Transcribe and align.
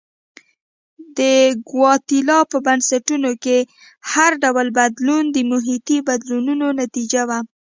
د 1.17 1.21
ګواتیلا 1.69 2.39
په 2.51 2.57
بنسټونو 2.65 3.31
کې 3.43 3.57
هر 4.11 4.31
ډول 4.43 4.67
بدلون 4.79 5.23
د 5.31 5.37
محیطي 5.51 5.97
بدلونونو 6.09 6.67
نتیجه 6.81 7.21
وه. 7.29 7.39